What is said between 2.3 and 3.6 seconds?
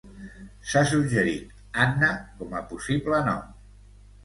com a possible nom.